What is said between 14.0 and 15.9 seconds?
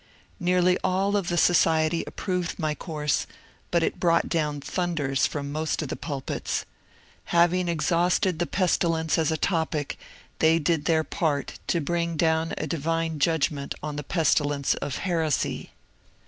pestilence of heresy.